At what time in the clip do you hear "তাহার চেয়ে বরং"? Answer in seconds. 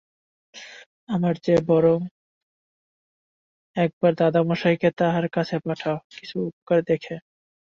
1.07-1.99